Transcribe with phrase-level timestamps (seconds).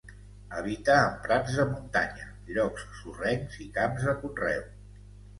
[0.59, 4.65] Habita en prats de muntanya, llocs sorrencs i camps de conreu.